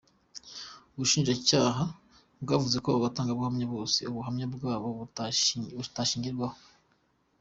Ubushinjacyaha 0.93 1.83
bwavuze 2.41 2.75
abo 2.77 2.99
batangabuhamya 3.05 3.65
bose 3.73 3.99
ubuhamya 4.11 4.45
bwabo 4.55 4.87
butashingirwaho. 4.99 6.59